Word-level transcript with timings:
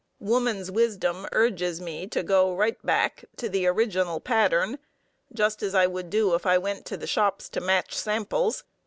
Woman's 0.19 0.71
wisdom 0.71 1.27
urges 1.31 1.79
me 1.79 2.07
to 2.07 2.23
go 2.23 2.51
right 2.55 2.83
back 2.83 3.23
to 3.35 3.47
the 3.47 3.67
original 3.67 4.19
pattern, 4.19 4.79
just 5.31 5.61
as 5.61 5.75
I 5.75 5.85
would 5.85 6.09
do 6.09 6.33
if 6.33 6.43
I 6.43 6.57
went 6.57 6.87
to 6.87 6.97
the 6.97 7.05
shops 7.05 7.47
to 7.49 7.61
match 7.61 7.95
samples. 7.95 8.63